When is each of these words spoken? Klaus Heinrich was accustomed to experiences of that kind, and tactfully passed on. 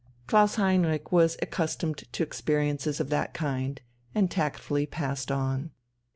Klaus 0.25 0.55
Heinrich 0.55 1.11
was 1.11 1.37
accustomed 1.43 1.99
to 2.11 2.23
experiences 2.23 2.99
of 2.99 3.11
that 3.11 3.35
kind, 3.35 3.79
and 4.15 4.31
tactfully 4.31 4.87
passed 4.87 5.31
on. 5.31 5.69